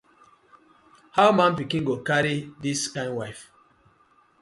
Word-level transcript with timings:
How 1.17 1.27
man 1.39 1.51
pikin 1.59 1.83
go 1.87 1.95
marry 2.07 2.35
dis 2.61 2.81
kind 2.93 3.11
wife. 3.19 3.43